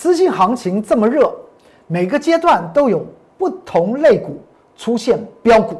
[0.00, 1.30] 资金行情这么热，
[1.86, 3.04] 每个阶段都有
[3.36, 4.40] 不同类股
[4.74, 5.78] 出现标股，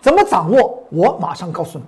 [0.00, 0.82] 怎么掌握？
[0.90, 1.84] 我马上告诉你。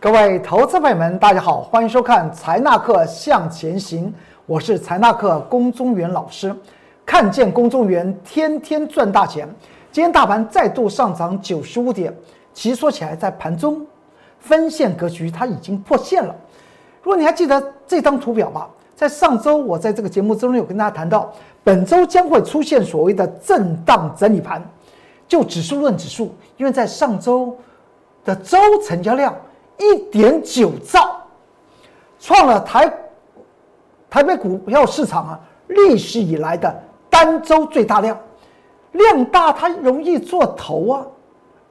[0.00, 4.10] 各位投资朋友们，大家好，欢迎收看财纳课向前行，
[4.46, 6.56] 我是财纳课龚中原老师。
[7.04, 9.46] 看见龚中原天天赚大钱。
[9.92, 12.14] 今天大盘再度上涨九十五点，
[12.54, 13.84] 其实说起来，在盘中
[14.38, 16.34] 分线格局它已经破线了。
[17.02, 21.32] 如果你还记得这张图表吧，在上周我在这个节目中有跟大家谈到，
[21.64, 24.62] 本周将会出现所谓的震荡整理盘。
[25.26, 27.56] 就指数论指数，因为在上周
[28.24, 29.34] 的周成交量。
[29.82, 31.22] 一点九兆，
[32.18, 32.92] 创了台
[34.10, 38.14] 台北股票市场啊历史以来的单周最大量，
[38.92, 41.06] 量大它容易做头啊，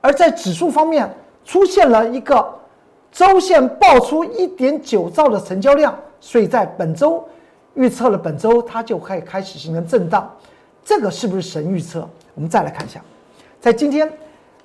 [0.02, 1.09] 而在指数方面
[1.44, 2.48] 出现了一个
[3.12, 7.23] 周线爆出一点九兆的成交量，所以在本周
[7.73, 10.31] 预测了本周它就可以开始形成震荡，
[10.84, 12.08] 这个是不是神预测？
[12.36, 13.02] 我们再来看一下，
[13.59, 14.11] 在今天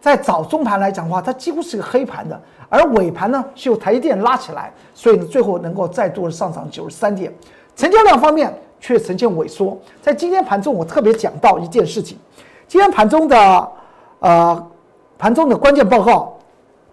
[0.01, 2.41] 在早中盘来讲的话，它几乎是个黑盘的。
[2.71, 7.33] 而尾盘呢是由台积电拉起来，所以呢最后能够再度的上涨九十三点，
[7.77, 8.53] 成交量方面
[8.85, 9.79] 却呈现萎缩。
[10.03, 12.19] 在今天盘中，我特别讲到一件事情，
[12.69, 13.69] 今天盘中的
[14.19, 14.67] 呃
[15.17, 16.37] 盘中的关键报告，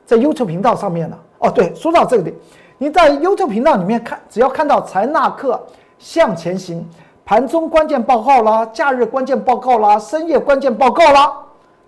[0.05, 1.17] 在 YouTube 频道上面呢。
[1.39, 2.33] 哦，对，说到这个点，
[2.77, 5.61] 你在 YouTube 频道里面看，只要看到财纳克
[5.99, 6.87] 向前行
[7.25, 11.33] 盘中关键报告啦、假日关键报告啦、深夜关键报告啦，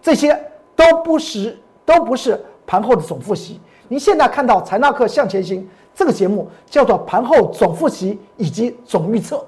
[0.02, 0.38] 这些
[0.76, 3.58] 都不是都不是盘后的总复习。
[3.88, 5.66] 您现在看到财纳克向前行
[5.96, 9.42] 这个节目，叫做盘后总复习以及总预测。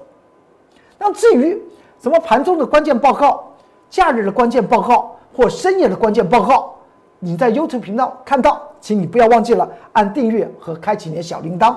[0.98, 1.60] 那至于
[2.00, 3.52] 什么盘中的关键报告、
[3.90, 6.74] 假日的关键报告或深夜的关键报告，
[7.18, 11.76] 你在 YouTube 频道看到，请你不要忘记了按订阅和开启你的小铃铛，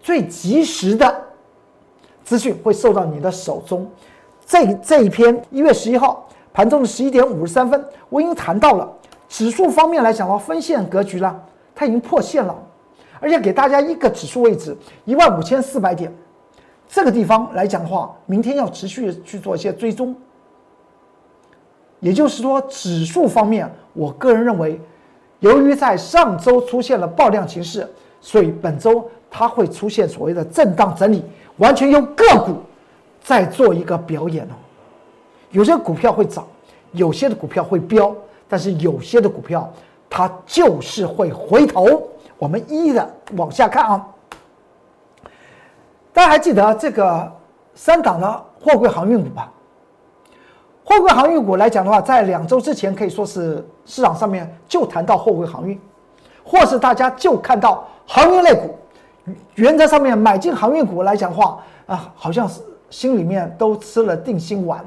[0.00, 1.22] 最及时的
[2.24, 3.90] 资讯会送到你的手中。
[4.46, 8.90] 这这一篇一月十一号盘中的十一点五十三分，我已经谈到了
[9.28, 11.40] 指数方面来讲的话，分线格局了。
[11.72, 12.54] 它已经破线了，
[13.20, 14.76] 而且给大家一个指数位置
[15.06, 16.14] 一万五千四百点，
[16.90, 20.14] 这个地方来讲的话，明天要持续去做一些追踪。
[22.00, 24.80] 也就是说，指数方面，我个人认为，
[25.38, 27.88] 由于在上周出现了爆量形势，
[28.20, 31.22] 所以本周它会出现所谓的震荡整理，
[31.58, 32.56] 完全用个股
[33.22, 34.54] 在做一个表演哦。
[35.50, 36.44] 有些股票会涨，
[36.92, 38.14] 有些的股票会飙，
[38.48, 39.70] 但是有些的股票。
[40.12, 42.02] 它就是会回头，
[42.36, 44.08] 我们一一的往下看啊。
[46.12, 47.32] 大家还记得这个
[47.74, 49.52] 三档的货柜航运股吧？
[50.84, 55.80] 货柜航运股来讲的话，在两周之前可以说是市场上面就谈到货柜航运，
[56.42, 58.74] 或是大家就看到航运类股，
[59.54, 62.60] 原则上面买进航运股来讲的话啊，好像是
[62.90, 64.84] 心里面都吃了定心丸，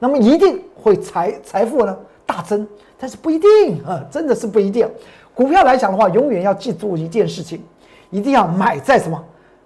[0.00, 1.96] 那么一定会财财富呢
[2.26, 2.66] 大增。
[2.98, 4.88] 但是不一定啊，真的是不一定。
[5.34, 7.62] 股票来讲的话，永远要记住一件事情，
[8.10, 9.22] 一定要买在什么？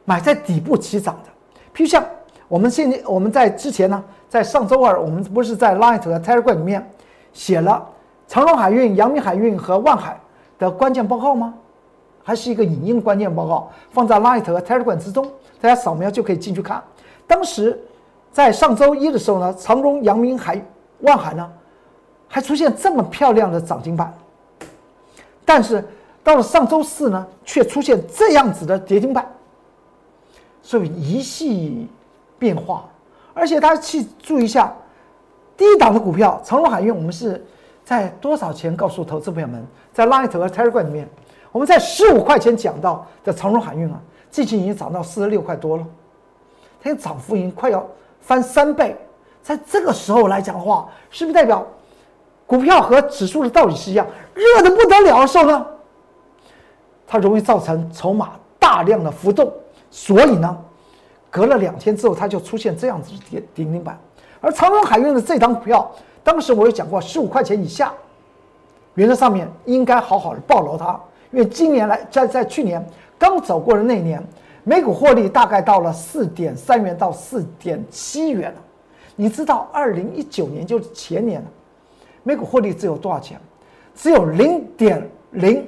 [0.09, 1.31] 买在底部起涨的。
[1.75, 2.03] 譬如像
[2.49, 6.91] 我们现在我们在之前呢，在上周二，我们不是在 Light 和 Telegram 里面
[7.35, 7.87] 写了
[8.27, 10.19] 长荣海运、阳明海运和万海
[10.59, 11.53] 的关键报告吗？
[12.25, 15.31] 还是一个影音关键报告，放在 Light 和 Telegram 之中，
[15.61, 16.83] 大家扫描就可以进去看。
[17.27, 17.79] 当时
[18.33, 20.59] 在上周一的时候呢，长荣、阳明海、
[21.01, 21.47] 万海呢。
[22.31, 24.13] 还出现这么漂亮的涨停板，
[25.47, 25.83] 但是
[26.23, 29.27] 到了上周四呢，却出现这样子的跌停板，
[30.69, 31.89] 所以一系
[32.39, 32.85] 变化。
[33.33, 34.71] 而且大家去注意一下，
[35.57, 37.43] 低档的股票长荣海运，我们是
[37.87, 38.77] 在多少钱？
[38.77, 41.09] 告诉投资朋友们，在 Light 和 Telegram 里面，
[41.51, 43.99] 我们在十五块钱讲到的长荣海运啊，
[44.31, 45.87] 最近已经涨到四十六块多了，
[46.83, 47.83] 它的涨幅已经快要
[48.21, 48.95] 翻三倍。
[49.43, 51.67] 在这个时候来讲的话，是不是代表？
[52.47, 55.67] 股票和指数的道理是一样，热的不得了的时候呢，
[57.07, 59.51] 它容易造成筹码大量的浮动，
[59.91, 60.57] 所以呢，
[61.31, 63.99] 隔了两天之后，它就出现这样子的跌顶停板。
[64.41, 65.91] 而长荣海运的这张股票，
[66.23, 67.93] 当时我也讲过，十五块钱以下，
[68.95, 71.01] 原则上面应该好好的抱牢它，
[71.31, 72.85] 因为今年来在在去年
[73.19, 74.23] 刚走过的那年，
[74.65, 78.55] 每股获利大概到了四点三元到四点七元。
[79.17, 81.47] 你知道，二零一九年就是前年了。
[82.23, 83.41] 每股获利只有多少钱？
[83.95, 85.67] 只有零点零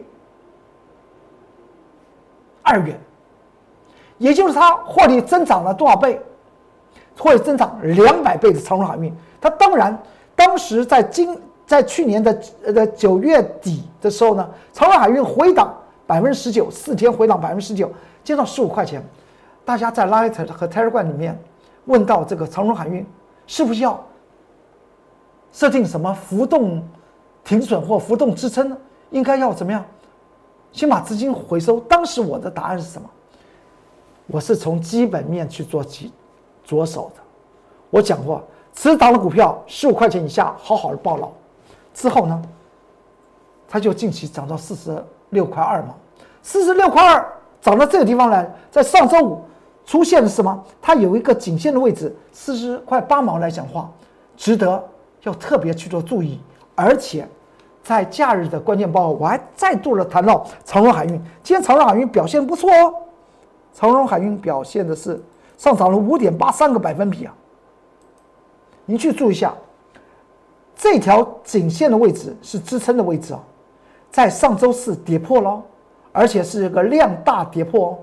[2.62, 2.96] 二元，
[4.20, 6.20] 也就是它获利增长了多少倍？
[7.19, 9.99] 获利增长两百倍的长荣海运，它当然
[10.37, 11.37] 当时在今
[11.67, 15.75] 在去年的呃九月底的时候呢，长荣海运回档
[16.06, 17.90] 百分之十九，四天回档百分之十九，
[18.22, 19.02] 接到十五块钱。
[19.64, 21.38] 大家在 Light 和 Telegram 里面
[21.87, 23.06] 问到这个长荣海运
[23.46, 24.02] 是不是要
[25.52, 26.82] 设定什么浮动
[27.43, 28.76] 停损或浮动支撑呢？
[29.11, 29.84] 应该要怎么样？
[30.72, 31.81] 先把资金回收。
[31.81, 33.08] 当时我的答案是什么？
[34.32, 36.12] 我是从基本面去做起
[36.65, 37.23] 着手的。
[37.91, 38.43] 我讲过，
[38.73, 41.29] 持档的股票十五块钱以下，好好的抱牢。
[41.93, 42.41] 之后呢，
[43.69, 45.94] 它就近期涨到四十六块二嘛，
[46.43, 49.43] 四十六块二涨到这个地方来，在上周五
[49.85, 50.65] 出现了什么？
[50.81, 53.91] 它有一个颈线的位置，四十块八毛来讲话，
[54.37, 54.82] 值得
[55.23, 56.41] 要特别去做注意。
[56.77, 57.29] 而且
[57.82, 61.11] 在假日的关键报告，我还再度的谈到长荣海运，
[61.43, 62.94] 今天长荣海运表现不错哦。
[63.72, 65.22] 长荣海运表现的是
[65.56, 67.34] 上涨了五点八三个百分比啊！
[68.87, 69.55] 您去注意一下，
[70.75, 73.40] 这条颈线的位置是支撑的位置啊，
[74.11, 75.62] 在上周四跌破了，
[76.12, 77.99] 而且是一个量大跌破哦。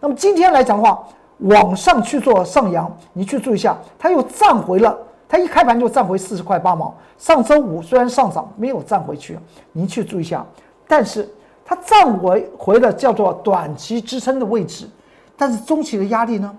[0.00, 1.06] 那么今天来讲的话，
[1.38, 4.98] 往上去做上扬，你去注意一下，它又站回了，
[5.28, 6.94] 它一开盘就站回四十块八毛。
[7.18, 9.38] 上周五虽然上涨，没有站回去，
[9.72, 10.44] 您去注意一下，
[10.88, 11.28] 但是
[11.64, 14.88] 它站回回了叫做短期支撑的位置。
[15.36, 16.56] 但是中期的压力呢，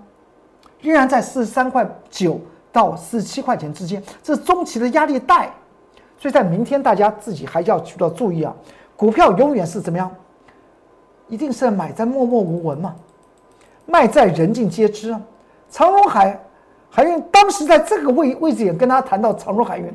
[0.82, 2.40] 仍然在四十三块九
[2.72, 5.52] 到四十七块钱之间，这是中期的压力带，
[6.18, 8.56] 所以在明天大家自己还要去到注意啊，
[8.96, 10.14] 股票永远是怎么样？
[11.28, 12.96] 一定是买在默默无闻嘛，
[13.86, 15.22] 卖在人尽皆知啊。
[15.70, 16.40] 长荣海
[16.90, 19.94] 海运当时在这个位位置也跟大家谈到长荣海运，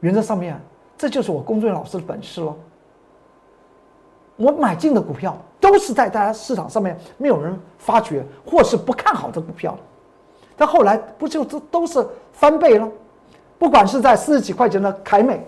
[0.00, 0.60] 原则上面，
[0.98, 2.54] 这就是我工作人员老师的本事喽。
[4.42, 9.78] 我买进的股票都是在大家市场上面没有人发觉或是不看好的股票，
[10.56, 12.88] 但后来不就都都是翻倍了？
[13.58, 15.46] 不管是在四十几块钱的凯美、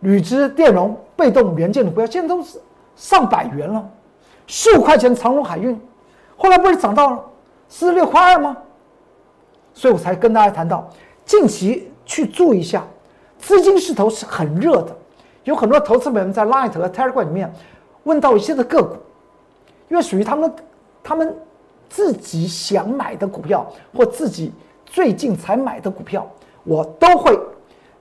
[0.00, 2.58] 铝资电容、被动元件的股票，现在都是
[2.96, 3.86] 上百元了。
[4.46, 5.78] 十五块钱长隆海运，
[6.38, 7.24] 后来不是涨到了
[7.68, 8.56] 四十六块二吗？
[9.74, 10.88] 所以我才跟大家谈到，
[11.26, 12.82] 近期去注意一下，
[13.38, 14.96] 资金势头是很热的。
[15.48, 17.50] 有很多投资者们在 Light 和 Telegram 里面
[18.04, 18.96] 问到一些的个股，
[19.88, 20.54] 因为属于他们
[21.02, 21.34] 他们
[21.88, 23.66] 自己想买的股票
[23.96, 24.52] 或自己
[24.84, 26.30] 最近才买的股票，
[26.64, 27.34] 我都会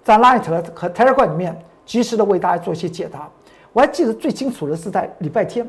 [0.04, 0.44] 在 Light
[0.76, 3.30] 和 Telegram 里面及时的为大家做一些解答。
[3.72, 5.66] 我还记得最清楚的是在礼拜天，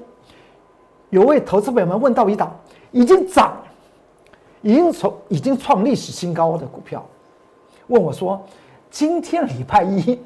[1.10, 2.58] 有位投资朋友们问到一档
[2.90, 3.56] 已经涨、
[4.62, 7.06] 已经从已经创历史新高的股票，
[7.86, 8.44] 问我说
[8.90, 10.18] ：“今天礼拜一。”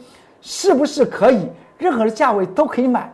[0.43, 1.49] 是不是可以
[1.79, 3.11] 任何的价位都可以买？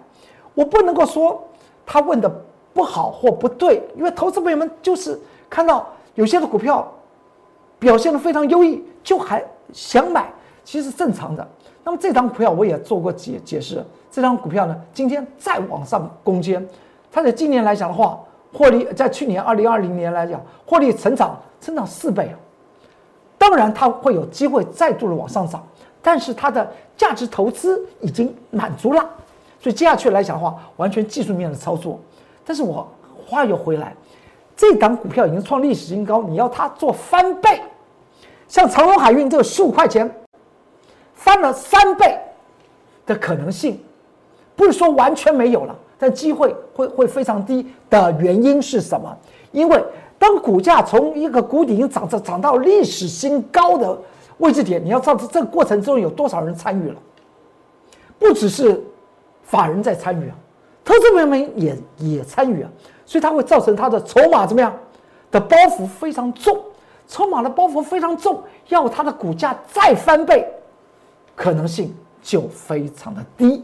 [0.54, 1.40] 我不能够说
[1.86, 2.28] 他问的
[2.72, 5.16] 不好或不对，因为投资朋友们就是
[5.48, 6.90] 看到有些的股票
[7.78, 10.32] 表现的非常优异，就还想买，
[10.64, 11.46] 其实正常的。
[11.84, 16.66] 那么这张股票我也做过解解释，这张股票呢今天再往上攻坚，
[17.12, 18.18] 它在今年来讲的话，
[18.52, 22.34] 获利在去年二零二零年来讲，获利成长成长四倍，
[23.36, 25.62] 当然它会有机会再度的往上涨。
[26.00, 29.00] 但是它的价值投资已经满足了，
[29.60, 31.98] 所以接下去来讲的话，完全技术面的操作。
[32.44, 32.86] 但是我
[33.26, 33.94] 话又回来，
[34.56, 37.60] 这档股票已经创历史新高，你要它做翻倍，
[38.46, 40.10] 像长隆海运这个十五块钱，
[41.14, 42.18] 翻了三倍
[43.04, 43.78] 的可能性，
[44.56, 49.14] 不是说完全没有了，但机会会会非常低的原因是什么？
[49.52, 49.84] 因为
[50.18, 53.98] 当股价从一个谷底已经涨涨涨到历史新高的。
[54.38, 56.96] 位置点，你要知道这个过程中有多少人参与了，
[58.18, 58.82] 不只是
[59.42, 60.36] 法人在参与啊，
[60.84, 62.70] 投资朋友们也也参与啊，
[63.04, 64.72] 所以它会造成它的筹码怎么样？
[65.30, 66.58] 的包袱非常重，
[67.06, 70.46] 筹码的包袱非常重，要它的股价再翻倍，
[71.34, 73.62] 可能性就非常的低，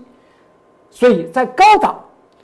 [0.90, 1.98] 所以在高档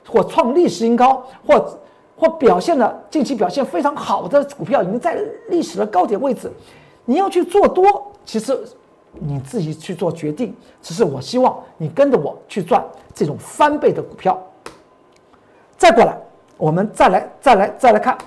[0.09, 1.79] 或创历史新高或
[2.15, 5.19] 或表现的近期表现非常好的股票，已经在
[5.49, 6.51] 历史的高点位置，
[7.05, 8.10] 你要去做多。
[8.25, 8.57] 其实
[9.13, 14.41] 你自己去做决定，只是我希望你跟着我去赚这种翻倍的股票。
[15.77, 16.15] 再过来，
[16.57, 18.17] 我们再来再来再来看，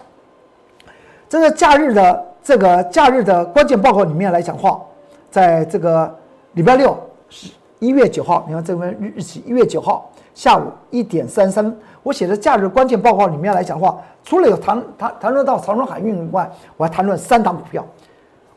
[1.28, 4.82] 这个假日的这个假日的关键报告里面来讲话，
[5.30, 6.12] 在这个
[6.52, 6.98] 礼拜六
[7.30, 17.86] 是一月九号，你看这份日日期一月九号下午一点三三，我写的假日关键报告里面来讲话，除了有谈谈谈论到长荣海运以外，我还谈论三档股票。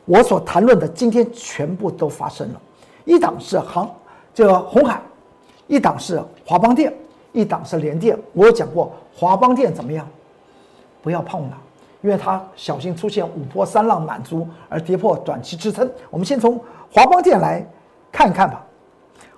[0.08, 2.60] 我所谈论的今天全部都发生了，
[3.04, 3.88] 一档是航，
[4.32, 5.02] 这红海，
[5.66, 6.90] 一档是华邦电，
[7.32, 8.18] 一档是联电。
[8.32, 10.08] 我有讲过华邦电怎么样，
[11.02, 11.58] 不要碰了，
[12.00, 15.88] 因为它小心出现五波三浪满足而跌破短期支撑。
[16.08, 16.58] 我们先从
[16.90, 17.62] 华邦电来
[18.10, 18.64] 看一看吧。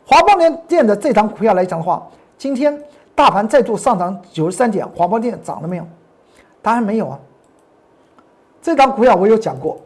[0.07, 2.07] 华邦联电的这档股票来讲的话，
[2.39, 2.81] 今天
[3.17, 5.87] 大盘再度上涨九十三点，华邦电涨了没有？
[6.63, 7.19] 当然没有啊。
[8.63, 9.81] 这档股票我有讲过，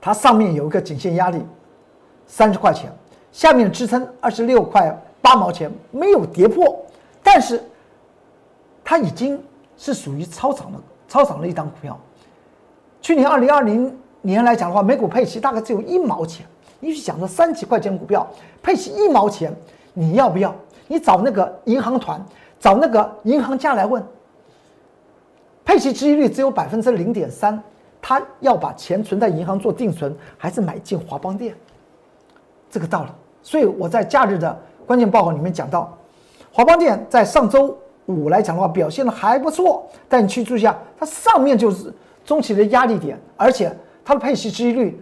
[0.00, 1.42] 它上面有一个颈线压力
[2.26, 2.92] 三十块钱，
[3.32, 6.84] 下面支撑二十六块八毛钱，没有跌破，
[7.22, 7.62] 但是
[8.84, 9.40] 它已经。
[9.80, 11.96] 是属于超涨的、超涨的一档股票。
[13.00, 16.44] 去年二零二零年来讲的话，每股配息大概只有一毛钱。
[16.80, 18.28] 你去想说三几块钱股票
[18.60, 19.54] 配息一毛钱，
[19.94, 20.52] 你要不要？
[20.88, 22.20] 你找那个银行团，
[22.58, 24.04] 找那个银行家来问。
[25.64, 27.62] 配息收益率只有百分之零点三，
[28.00, 31.54] 他要把钱存在银行做定存，还是买进华邦店？
[32.70, 33.10] 这个道理。
[33.42, 35.96] 所以我在假日的关键报告里面讲到，
[36.52, 37.76] 华邦店在上周。
[38.06, 41.92] 五来讲的话，表现的还不错，但你去注意一下，它上面就是
[42.24, 43.70] 中期的压力点，而且
[44.02, 44.98] 它的配息收益率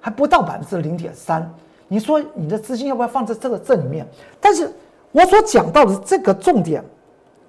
[0.00, 1.46] 还不到百分之零点三。
[1.86, 4.06] 你说你的资金要不要放在这个这里面？
[4.40, 4.72] 但是
[5.12, 6.82] 我所讲到的这个重点，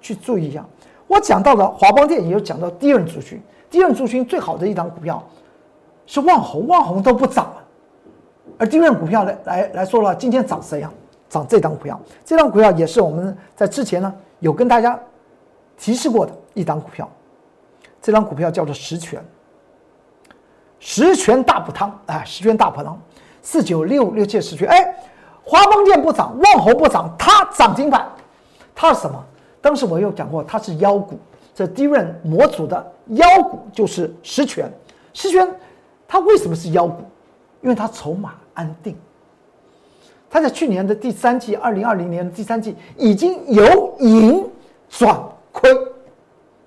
[0.02, 0.62] 去注意一下。
[1.06, 5.22] 我讲到的华邦电也有讲到第二族群，第二族群最好的一档股票
[6.06, 7.64] 是万宏，万宏都不涨了，
[8.58, 10.90] 而第二股票来来来说的话，今天涨谁呀？
[11.28, 14.14] 涨这档股票，这档股票也是我们在之前呢。
[14.38, 14.98] 有跟大家
[15.76, 17.08] 提示过的一档股票，
[18.00, 19.20] 这张股票叫做十全，
[20.78, 23.00] 十全大补汤，哎，十全大补汤，
[23.42, 24.94] 四九六六七十全，哎，
[25.42, 28.06] 华邦电不涨，万宏不涨，它涨停板，
[28.74, 29.20] 它是什么？
[29.60, 31.18] 当时我有讲过，它是妖股，
[31.56, 34.70] 这低润模组的妖股就是十全，
[35.14, 35.48] 十全
[36.06, 37.02] 它为什么是妖股？
[37.62, 38.94] 因为它筹码安定。
[40.28, 44.46] 它在去年的第三季，二零二零年的第三季已经由盈
[44.90, 45.18] 转
[45.50, 45.74] 亏，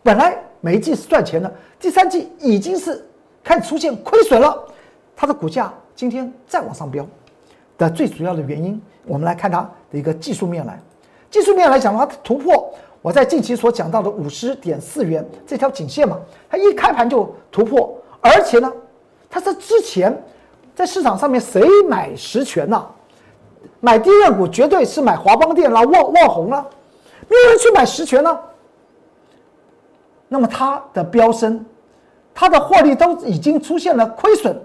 [0.02, 3.06] 本来每一季是赚钱的，第三季已经是
[3.44, 4.58] 开始出现亏损了。
[5.16, 7.06] 它的股价今天再往上飙
[7.78, 10.82] 的最主要的原因，我们来看它的一个技术面来。
[11.30, 18.72] 技术面来讲的话，它突破我在近期所讲到的五十点四元这条颈线嘛，它一开盘就突破，而且呢，
[19.30, 20.22] 它是之前
[20.76, 22.86] 在市场上面谁买实权呢？
[23.80, 26.66] 买低润股绝对是买华邦电啦、旺旺红啦，
[27.28, 28.38] 没有人去买实权呢。
[30.28, 31.66] 那么它的飙升，
[32.34, 34.56] 它的获利都已经出现了亏损，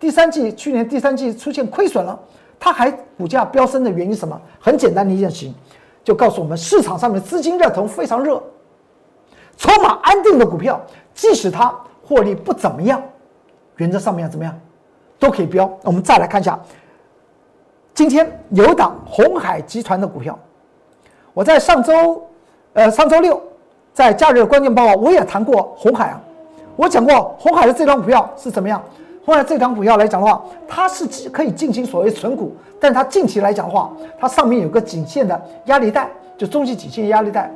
[0.00, 2.18] 第三季去年第三季出现亏损了，
[2.58, 4.40] 它还股价飙升的原因什么？
[4.58, 5.54] 很简单的一件事情，
[6.04, 8.40] 就告诉我们市场上面资金热头非常热，
[9.56, 10.80] 筹码安定的股票，
[11.14, 11.74] 即使它
[12.06, 13.02] 获利不怎么样，
[13.78, 14.54] 原则上面怎么样，
[15.18, 15.68] 都可以标。
[15.82, 16.56] 我们再来看一下。
[17.94, 20.38] 今天有档红海集团的股票，
[21.32, 22.22] 我在上周，
[22.74, 23.40] 呃，上周六
[23.92, 26.20] 在假日关键报告我也谈过红海啊，
[26.76, 28.82] 我讲过红海的这张股票是怎么样？
[29.24, 37.50] 红海这张股票来讲的话，它是可以进行所谓存股，但它近期来讲的话，它上面有个颈线的压力带，就中期颈线压力带，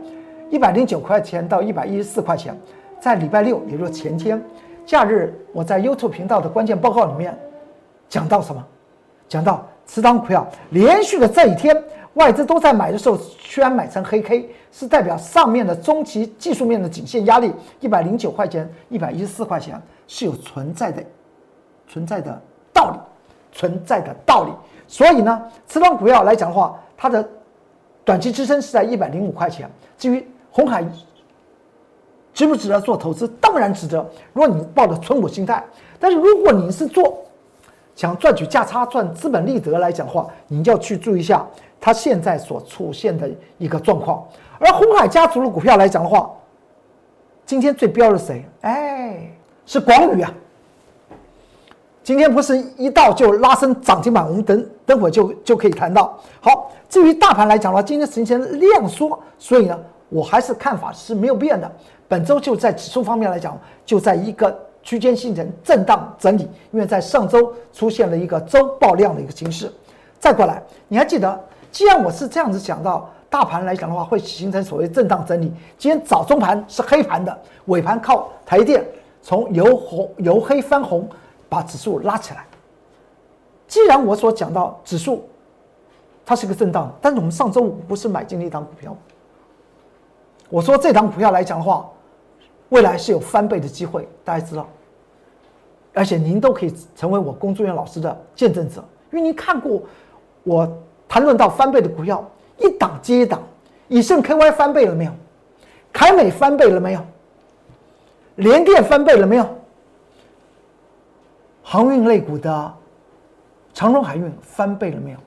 [0.51, 2.59] 一百零九块钱到一百一十四块钱，
[2.99, 4.43] 在礼拜六，也就是前天
[4.87, 7.39] 假日，我在 YouTube 频道的关键报告里面
[8.09, 8.65] 讲到什么？
[9.29, 9.65] 讲到。
[9.91, 11.75] 此档股票连续的这一天，
[12.13, 21.03] 外资都在买的时候，居然买成黑 K，是代表上面的中期技术面的颈线压力一百零九块钱、一百一十四块钱是有存在的、
[21.89, 22.41] 存在的
[22.73, 22.99] 道理、
[23.51, 24.53] 存在的道理。
[24.87, 27.29] 所以呢，此档股票来讲的话，它的
[28.05, 29.69] 短期支撑是在一百零五块钱。
[29.97, 30.85] 至于红海
[32.33, 33.99] 值不值得做投资，当然值得。
[34.33, 35.63] 如果你抱着存股心态，
[35.99, 37.19] 但是如果你是做，
[37.97, 41.45] 想赚取价差、赚资本利得来讲的话，你要去注意一下
[41.81, 43.29] 它现在所出现的
[43.59, 44.25] 一个状况。
[44.61, 46.31] 而红海家族的股票来讲的话，
[47.45, 48.45] 今天最标的是谁？
[48.61, 49.31] 哎，
[49.67, 50.33] 是广宇啊。
[52.09, 56.19] 今天不是一到就拉升涨停板，我们等等会就就可以谈到。
[56.41, 61.71] 好，至于大盘来讲的话，今天呈现量缩，所以呢，我还是看法是没有变的。
[62.09, 64.59] 本周就在指数方面来讲，就在一个。
[64.83, 69.71] 区间形成震荡整理，因为在上周出现了一个周爆量的一个形式。
[70.19, 71.39] 再过来，你还记得？
[71.71, 75.53] 既然我是这样子讲到大盘来讲的话，会形成所谓震荡整理。
[75.77, 78.83] 今天早中盘是黑盘的，尾盘靠台电
[79.21, 81.07] 从由红由黑翻红，
[81.49, 82.45] 把指数拉起来。
[83.67, 85.29] 既然我所讲到指数
[86.25, 88.97] 它是个震荡，但是我们上周五不是买进了一档股票？
[90.51, 91.87] 我说这档股票来讲的话，
[92.71, 94.67] 未来是有翻倍的机会，大家知道。
[95.95, 99.83] 而且您都可以成为我工作人员老师的见证者，因为您看过
[100.45, 100.71] 我
[101.09, 102.25] 谈论到翻倍的股票，
[102.59, 103.43] 一档接一档，
[103.89, 105.13] 以盛 KY 翻倍了没有？
[105.93, 107.01] 凯美翻倍了没有？
[108.37, 109.58] 联电翻倍了没有？
[111.71, 112.75] 航运类股的
[113.75, 115.19] 长荣海运翻倍了没有？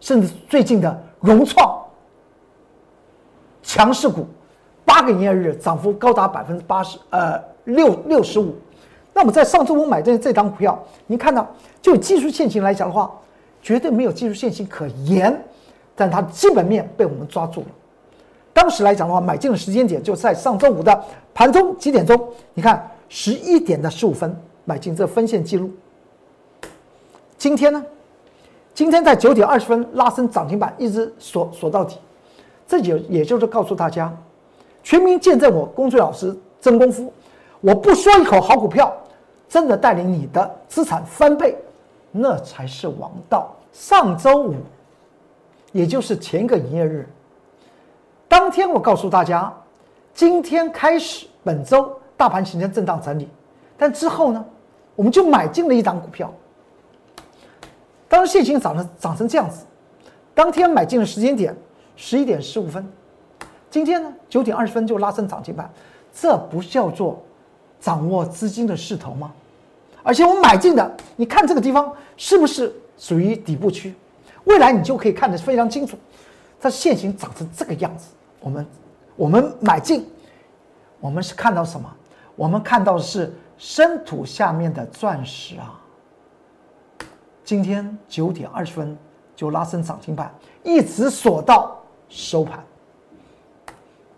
[0.00, 1.78] 甚至最近的融创
[3.62, 4.26] 强势股，
[4.86, 8.56] 八个营业日涨幅高达百分之八十，呃，六六十五。
[9.12, 11.46] 那么在上周五买的这张股票，您看到
[11.82, 13.12] 就技术线型来讲的话，
[13.60, 15.38] 绝对没有技术线型可言，
[15.94, 17.66] 但它基本面被我们抓住了。
[18.54, 22.18] 当时来讲的话，买进的时间点就在上周五的盘中几点钟？
[22.54, 24.34] 你看十一点的十五分
[24.68, 25.70] 买进这分线记录。
[27.38, 27.82] 今天呢？
[28.74, 31.96] 今天在九点二十分拉升涨停板，一直锁锁到底。
[32.66, 34.14] 这就也就是告诉大家，
[34.82, 37.10] 全民见证我公孙老师真功夫。
[37.62, 38.94] 我不说一口好股票，
[39.48, 41.56] 真的带领你的资产翻倍，
[42.12, 43.56] 那才是王道。
[43.72, 44.56] 上周五，
[45.72, 47.08] 也就是前一个营业日，
[48.28, 49.50] 当天我告诉大家，
[50.12, 53.26] 今天开始本周大盘形成震荡整理，
[53.78, 54.44] 但之后呢，
[54.98, 56.28] 我们就买进了一档股票。
[58.08, 59.64] 当时现金涨成涨成这样子，
[60.34, 61.56] 当天买进的时间点
[61.94, 62.84] 十一点十五分，
[63.70, 65.70] 今天呢九点二十分就拉升涨停板，
[66.12, 67.22] 这不叫做
[67.78, 69.32] 掌握资金的势头吗？
[70.02, 73.94] 而且我买进的，你看这个地方是不是属于底部区？
[74.46, 75.96] 未来你就可以看得非常清楚，
[76.60, 78.08] 它现行长成这个样子。
[78.40, 78.66] 我们
[79.14, 80.04] 我们买进，
[80.98, 81.88] 我们是看到什么？
[82.34, 85.78] 我们看到的是深土下面的钻石啊！
[87.44, 88.96] 今天九点二十分
[89.34, 91.76] 就拉升涨停板，一直锁到
[92.08, 92.60] 收盘。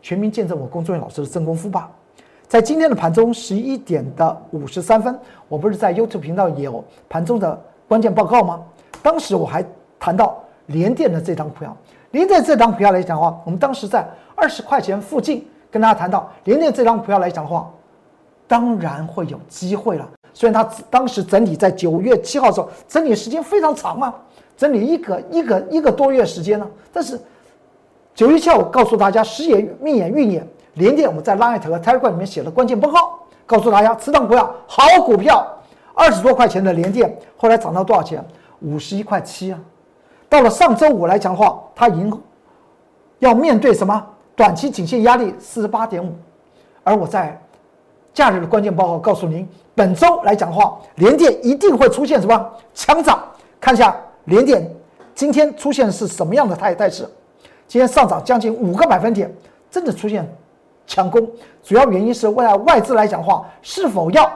[0.02, 1.90] 全民见证我工作人员老师的真功夫吧！
[2.46, 5.18] 在今天的盘中十一点的五十三分，
[5.48, 8.62] 我不是在 YouTube 频道也有盘中的关键报告吗？
[9.02, 9.64] 当时我还
[9.98, 11.74] 谈到联电的这张股票，
[12.10, 17.70] 联电这张股票来讲的话，我们当时在二十块钱附近跟大家谈到联电这张股票来讲的话，
[18.50, 20.10] 当然会有机会了。
[20.34, 24.12] 虽然它当时整理在九月七号的时候，整理时间非常长嘛，
[24.56, 26.68] 整理一个一个一个多月时间呢。
[26.92, 27.16] 但是
[28.12, 35.46] 九月七号，我告诉大家，时也命也运也，连电我们在拉艾特和 Telegram 里面写了关键报告，告诉大家，此档股票好股票，
[35.94, 38.20] 二十多块钱的连电，后来涨到多少钱？
[38.62, 39.60] 五十一块七啊！
[40.28, 42.20] 到了上周五来讲的话，它已经
[43.20, 44.04] 要面对什么？
[44.34, 46.12] 短期颈线压力四十八点五，
[46.82, 47.40] 而我在。
[48.12, 53.22] 假日的关键报告告诉您，本周来讲的话，联电一定会出现什么强涨？
[53.60, 54.68] 看一下联电
[55.14, 57.08] 今天出现是什么样的态态势？
[57.68, 59.32] 今天上涨将近五个百分点，
[59.70, 60.28] 真的出现
[60.86, 61.30] 强攻。
[61.62, 64.30] 主要原因是未来外资来讲的话，是否要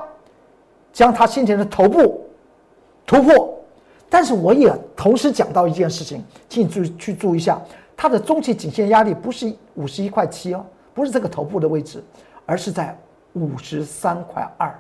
[0.92, 2.24] 将它先前的头部
[3.04, 3.58] 突破？
[4.08, 7.60] 但是我也同时讲到一件事情，请你注去注意一下，
[7.96, 12.02] 它的中期颈线压力不是五十一块七哦，不是这个头部的位置，
[12.46, 12.96] 而是在。
[13.34, 14.72] 五十三块二，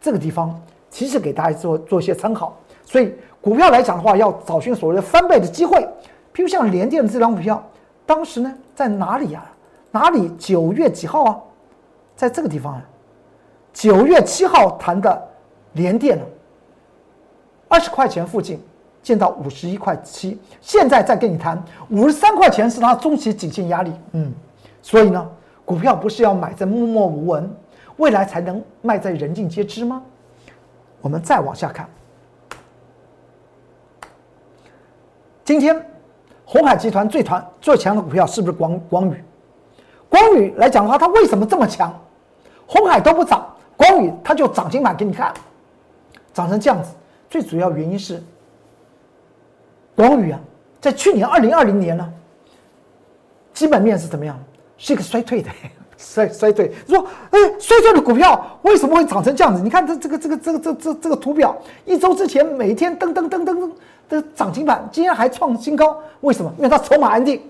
[0.00, 2.56] 这个地方其实给大家做做一些参考。
[2.84, 5.78] 所以股票来讲的话，要找寻所谓的翻倍的机会。
[6.32, 7.62] 譬如像联电的这张股票，
[8.06, 9.44] 当时呢在哪里呀？
[9.90, 10.28] 哪里？
[10.38, 11.36] 九月几号啊？
[12.16, 12.82] 在这个地方啊。
[13.72, 15.28] 九月七号谈的
[15.72, 16.24] 联电呢，
[17.68, 18.62] 二十块钱附近
[19.02, 23.92] 见到五十一块七，现在再跟你谈五十三块钱是它中期颈线压力。
[24.12, 24.32] 嗯，
[24.80, 25.28] 所以呢。
[25.68, 27.54] 股票不是要买在默默无闻，
[27.98, 30.02] 未来才能卖在人尽皆知吗？
[31.02, 31.86] 我们再往下看，
[35.44, 35.78] 今天
[36.46, 39.22] 红海集团最团最强的股票是不是光光宇？
[40.08, 41.94] 光宇来讲的话，它为什么这么强？
[42.66, 45.34] 红海都不涨，光宇它就涨停板给你看，
[46.32, 46.94] 涨成这样子。
[47.28, 48.22] 最主要原因是
[49.94, 50.40] 光宇啊，
[50.80, 52.10] 在去年二零二零年呢，
[53.52, 54.42] 基本面是怎么样？
[54.78, 55.50] 是一个衰退的，
[55.98, 56.72] 衰衰退。
[56.88, 59.60] 说，哎，衰退的股票为什么会涨成这样子？
[59.60, 63.70] 你看这这个这个这个这这这个图表，一周之前每天噔噔噔噔噔
[64.08, 66.50] 的涨停板，今天还创新高，为什么？
[66.56, 67.42] 因为它筹码安定，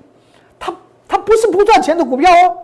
[0.59, 0.75] 它
[1.07, 2.57] 它不是不赚钱的股票哦。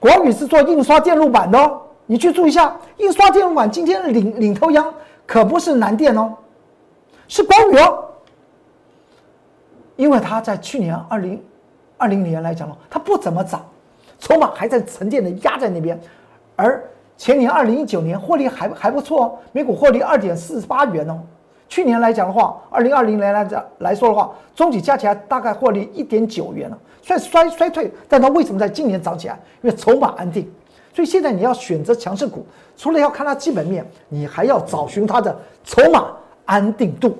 [0.00, 4.92] 国宇是做印刷电路板的哦，你去注意一下，印刷电路板今天领领头羊
[5.26, 6.34] 可不是南电哦，
[7.28, 8.04] 是光宇哦，
[9.96, 11.40] 因为它在去年二零。
[11.98, 13.62] 二零年来讲了，它不怎么涨，
[14.18, 16.00] 筹码还在沉淀的压在那边，
[16.56, 16.82] 而
[17.16, 21.20] 前年二零一九年获利还还不错哦，每股获利二点四八元哦。
[21.68, 29.38] 去年来讲的话，二零二零年来讲来说的话，中体加起来大概获利一点九元了，虽然衰衰退，但它为什么在今年涨起来？
[29.60, 30.50] 因为筹码安定。
[30.94, 36.12] 所以现在你要选择强势股，除了要看它基本面，你还要找寻它的筹码
[36.44, 37.18] 安定度。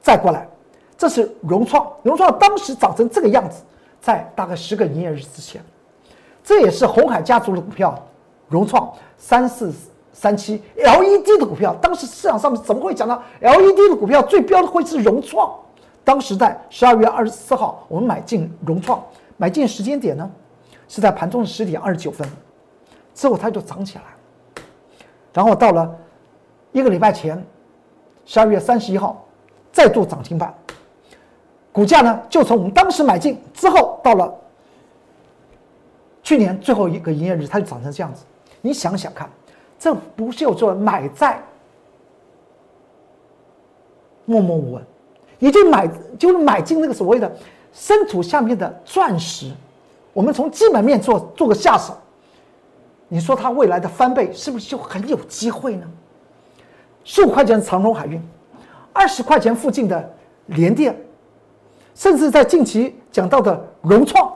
[0.00, 0.48] 再过来，
[0.96, 3.62] 这是融创，融创当时涨成这个样子。
[4.00, 5.62] 在大概十个营业日之前，
[6.42, 7.98] 这也是红海家族的股票，
[8.48, 9.72] 融创三四
[10.12, 15.52] 三七 LED 的股票，当时市场上面怎么会讲到 LED 的股票最标的会是融创？
[16.04, 19.02] 当时在十二月二十四号，我们买进融创，
[19.36, 20.30] 买进时间点呢
[20.88, 22.26] 是在盘中的十点二十九分，
[23.14, 24.62] 之后它就涨起来，
[25.34, 25.94] 然后到了
[26.72, 27.44] 一个礼拜前，
[28.24, 29.22] 十二月三十一号
[29.70, 30.54] 再度涨停板，
[31.78, 34.34] 股价呢就从我们当时买进之后，到了
[36.24, 38.24] 去年最后一个营业日，它就涨成这样子。
[38.60, 39.30] 你想想看，
[39.78, 41.40] 这不就做买在
[44.24, 44.84] 默默无闻？
[45.38, 45.88] 也就买，
[46.18, 47.32] 就是买进那个所谓的
[47.72, 49.52] 深土下面的钻石。
[50.12, 51.96] 我们从基本面做做个下手，
[53.06, 55.86] 你说它未来的翻倍是不是就很有机会呢？
[57.04, 58.20] 十五块钱的长荣海运，
[58.92, 60.12] 二十块钱附近的
[60.46, 60.98] 联电，
[61.98, 64.32] 甚至在近期讲到的融创，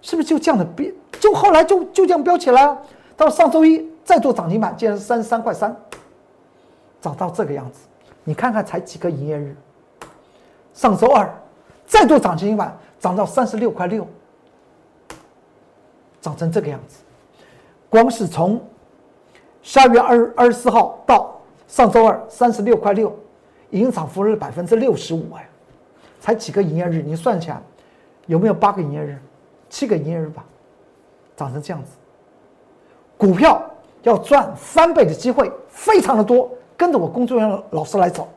[0.00, 0.90] 是不是就这样的飙？
[1.20, 2.78] 就后来就就这样飙起来了。
[3.14, 5.76] 到上周一再做涨停板，竟然三十三块三，
[6.98, 7.80] 涨到这个样子。
[8.24, 9.54] 你看看才几个营业日。
[10.72, 11.30] 上周二
[11.86, 14.08] 再度涨停板，涨到三十六块六，
[16.22, 17.00] 涨成这个样子。
[17.90, 18.58] 光是从
[19.60, 23.14] 十二月二二十四号到上周二三十六块六，
[23.68, 25.46] 已经涨幅是百分之六十五哎，
[26.22, 27.60] 才几个营业日，你算起来
[28.26, 29.18] 有没有八个营业日、
[29.68, 30.44] 七个营业日吧？
[31.36, 31.90] 涨成这样子，
[33.16, 33.60] 股票
[34.04, 38.28] 要赚翻倍的机会非常的多，跟着我工作人员老师来走。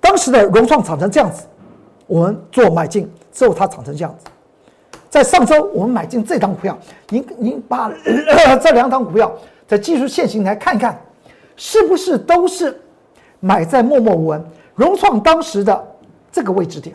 [0.00, 1.46] 当时的融创涨成这样子，
[2.06, 4.26] 我们做买进之后，它涨成这样子。
[5.10, 6.78] 在上周我们买进这张股票，
[7.08, 7.90] 您您把
[8.62, 9.32] 这两档股票
[9.66, 11.00] 在技术线型来看一看，
[11.56, 12.80] 是不是都是
[13.40, 14.44] 买在默默无闻？
[14.74, 15.85] 融创当时的
[16.36, 16.94] 这个位置点，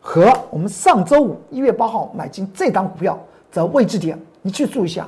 [0.00, 5.06] 和我们上周五一月八号买进这档股票的位置点，你去注意一下，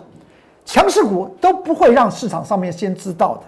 [0.66, 3.42] 强势股都不会让市场上面先知道的，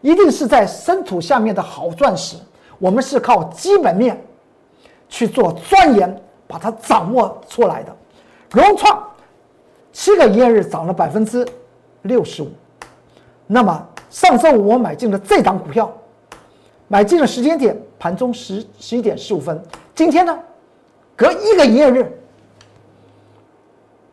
[0.00, 2.36] 一定是在深土下面的好钻石。
[2.80, 4.20] 我们是靠基本面
[5.08, 7.96] 去做钻研，把它掌握出来的。
[8.50, 9.00] 融创
[9.92, 11.46] 七个营业日涨了百分之
[12.02, 12.50] 六十五。
[13.46, 15.96] 那么上周五我买进了这档股票，
[16.92, 19.62] 买进的时间点盘中十十一点十五分。
[19.94, 20.36] 今天呢，
[21.14, 22.20] 隔一个营业日，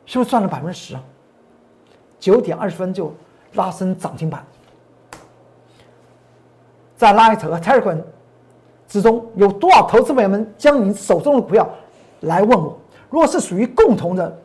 [0.06, 1.04] 是不是赚了百分之十啊？
[2.20, 3.12] 九点二十分就
[3.54, 4.46] 拉升涨停板，
[6.96, 8.00] 在 Light 和 Telegram。
[8.88, 11.68] 之中有多少投资朋友们将你手中的股票
[12.22, 12.78] 来问我？
[13.10, 14.40] 如果是属于共同的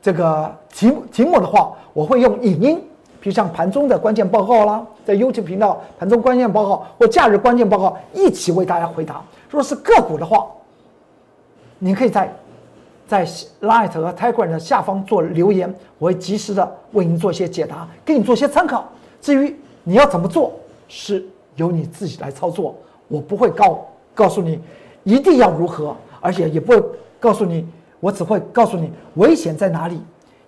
[0.00, 2.89] 这个题目题目的话，我会用影音，
[3.20, 9.22] 比如像盘中的关键报告啦，在 YouTube 频道盘中关键报告或假日关键报告一起为大家回答。
[9.48, 10.46] 如果是个股的话，
[11.78, 12.32] 您可以在
[13.06, 13.26] 在
[13.60, 18.88] Light 和 Telegram 的下方做留言，我会及时的为您做一些解答，给你做一些参考。
[19.20, 19.54] 至于
[19.84, 20.52] 你要怎么做，
[20.88, 21.24] 是。
[21.56, 22.74] 由你自己来操作，
[23.06, 24.58] 我不会告告诉你
[25.02, 26.82] 一定要如何，而且也不会
[27.18, 27.66] 告诉你，
[27.98, 30.00] 我只会告诉你危险在哪里，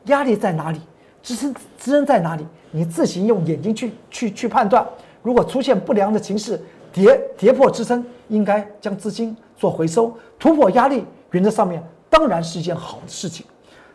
[0.05, 0.81] 压力在哪里，
[1.23, 4.87] 支撑支撑在哪里，你自行用眼睛去去去判断。
[5.23, 6.61] 如果出现不良的情势，
[6.93, 13.47] 跌跌破支撑，应该将资金做回收，突破压力，原则上面当然是一件好的事情。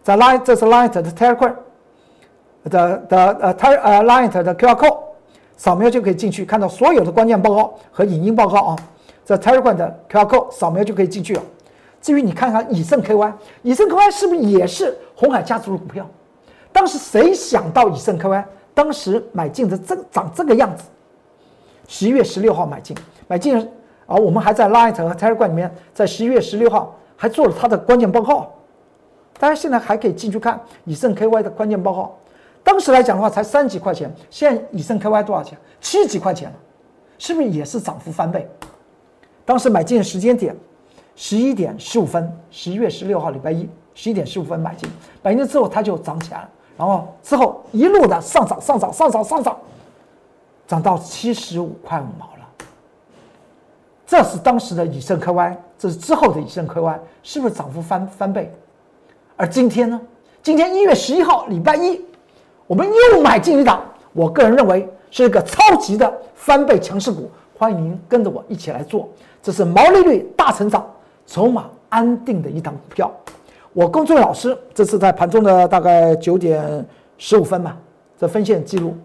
[0.02, 1.54] 在 Line 这是 Line 的 Telegram
[2.63, 4.98] 的的呃 T 呃 Line 的 QR code。
[5.60, 8.76] 扫描就可以进去看到所有的关键报告和影音报告啊，
[9.26, 11.42] 在 Telegram 的 QR code 扫描就可以进去了。
[12.00, 16.08] 至于你看看以盛 KY，以盛 KY 是不是也是红海家族的股票？
[16.78, 18.46] 当时谁想到以盛 KY？
[18.76, 20.84] 当时买进的这长这个样子，
[21.88, 22.96] 十一月十六号买进，
[23.28, 23.58] 买进
[24.06, 28.54] 啊，我们还在 Light 和 Telegram 里面，在十一月十六号还做了它的关键报告，
[29.40, 32.16] 大家现在还可以进去看以盛 KY 的关键报告。
[32.63, 35.58] 当时来讲的话，才三几块钱，现在以盛 KY 多少钱？
[35.82, 36.56] 七几块钱了，
[37.18, 38.48] 是不是也是涨幅翻倍？
[39.44, 40.56] 当时买进的时间点，
[41.16, 44.88] 十一点十五分，十一月十六号礼拜一，十一点十五分买进，
[45.24, 49.58] 买进之后它就涨起来了，然后之后一路的上涨，上涨，上涨，上涨，
[50.68, 52.66] 涨到七十五块五毛了。
[54.06, 58.54] 这是当时的以盛 KY，这是之后的以盛 KY，是不是涨幅翻翻倍？
[59.36, 60.00] 而今天呢？
[60.44, 62.00] 今天一月十一号礼拜一。
[62.68, 63.82] 我们又买进一档，
[64.13, 69.10] 我个人认为是一个超级的翻倍强势股，欢迎您跟着我一起来做。
[69.42, 70.86] 这是毛利率大成长、
[71.26, 73.12] 筹码安定的一档股票。
[73.78, 76.84] 我工作老师这次在盘中的大概九点
[77.20, 77.78] 十五分吧，
[78.18, 78.98] 这分线记录。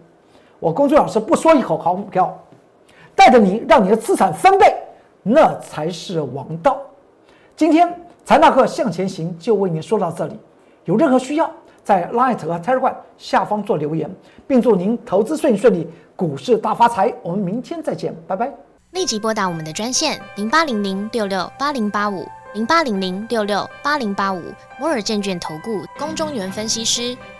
[0.59, 2.35] 我工作老师不说一口好股票，
[3.13, 4.75] 带着你让你的资产翻倍，
[5.21, 6.81] 那才是王道。
[7.55, 7.87] 今天
[8.25, 10.39] 财大课向前行就为您说到这里，
[10.85, 11.47] 有任何需要
[11.83, 14.09] 在 Line 和 Telegram 下方做留言，
[14.47, 17.13] 并祝您投资顺顺利，股市大发财。
[17.21, 18.51] 我们明天再见，拜拜。
[18.89, 27.17] 立即拨打我们的专线零八零零六六八零八五零八零零六六八零八五摩尔证券投顾宫中原分析师。